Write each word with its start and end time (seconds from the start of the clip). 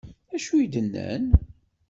D 0.29 0.31
acu 0.35 0.57
d-nnan? 0.71 1.23